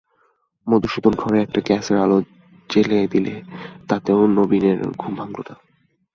[0.67, 2.17] মধুসূদন ঘরে একটা গ্যাসের আলো
[2.69, 3.33] জ্বেলে দিলে,
[3.89, 5.55] তাতেও নবীনের ঘুম ভাঙল না।